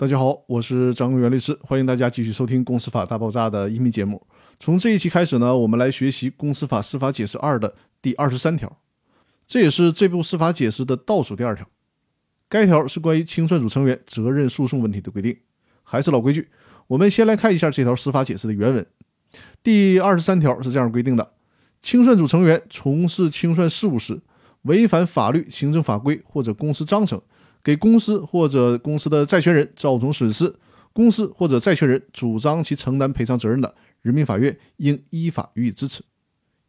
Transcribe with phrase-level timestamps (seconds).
[0.00, 4.24] 大家好，我是张公元律师，欢迎大家继续收听《公司法大爆炸》的音频节目。
[4.60, 8.78] 从这一期开始呢，我们来学习《公司法司法解释二》的第二十三条，
[9.44, 11.68] 这也是这部司法解释的倒数第二条。
[12.48, 15.36] 该条是关于清算组成员责任诉讼问题的规定。
[15.82, 16.48] 还是老规矩，
[16.86, 18.86] 我们先来看一下这条司法解释的原文。
[19.64, 21.32] 第二十三条是这样规定的：
[21.82, 24.20] 清算组成员从事清算事务时，
[24.68, 27.20] 违反法律、行政法规或者公司章程。
[27.60, 30.54] 给公司或者公司的债权人造成损失，
[30.92, 36.02] 公司或者债权人主张其承担赔偿责任的，人民法院应依法予以支持。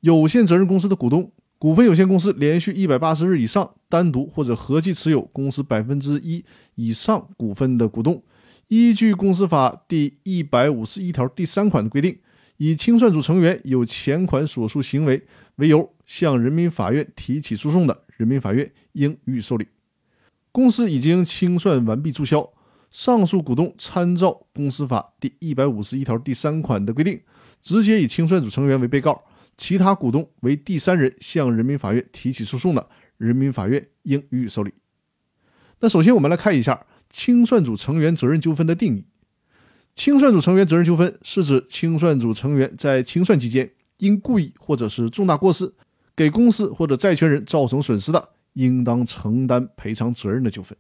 [0.02, 6.44] 有限责任公司的股东、股份有限公司连续一百八十日以上单独或者合计持有公司百分之一
[6.74, 8.22] 以上股份的股东，
[8.68, 12.18] 依据公司法第一百五十一条第三款的规定，
[12.58, 15.24] 以清算组成员有前款所述行为
[15.58, 19.68] 为由向人民法院提起诉讼的，人民法院应予以受理。
[20.52, 22.52] 公司已经清算完毕注销，
[22.90, 27.22] 上述股东参照公司法第一百五十一条第三款的规定，
[27.62, 29.24] 直接以清算组成员为被告，
[29.56, 34.74] 其他股东为第三人向人民法院提起诉讼的，人民法院应予以受理。
[35.80, 39.06] 那首先我们来看一下清算组成员责任纠纷的定义。
[39.94, 45.72] 清算组成员责任纠纷是指清算组成员在清算期间因故意或者是重大过失，
[46.20, 48.30] 给公司或者债权人造成损失的。
[48.54, 50.76] 应当承担赔偿责任的纠纷。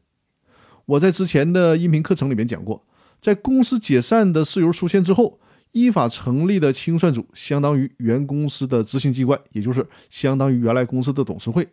[0.85, 2.83] 我在之前的音频课程里面讲过，
[3.21, 5.39] 在公司解散的事由出现之后，
[5.71, 11.65] 依法成立的清算组相当于原公司的执行机关，也就是相当于原来公司的董事会。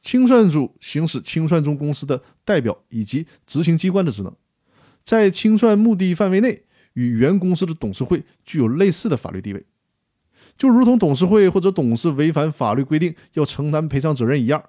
[0.00, 4.34] 清算组行使清算中公司的代表以及执行机关的职能，
[5.04, 6.62] 在清算目的范围内，
[6.94, 9.64] 与原公司的董事会具有类似的法律地位，
[10.56, 14.62] 就如同董事会或者董事违反法律规定要承担赔偿责任一样。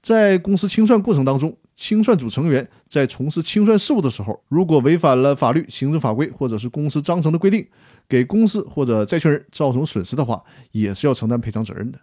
[0.00, 7.64] 在公司清算过程当中，清算组成员在从事清算事务的时候，如果违反了法律、行政法规或者是公司章程的规定，
[8.08, 12.00] 给公司或者债权人造成损失的话，也是要承担赔偿责任的。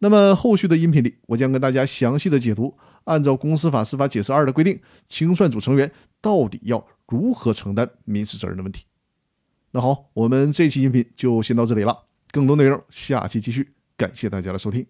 [0.00, 4.78] 那么后续的音频里，我将跟大家详细的解读，按照公司法司法解释二的规定，
[5.08, 5.90] 清算组成员
[6.20, 8.84] 到底要如何承担民事责任的问题。
[9.70, 11.96] 那好，我们这期音频就先到这里了，
[12.36, 13.66] 更多内容下期继续，
[13.96, 14.86] 感谢大家的收听。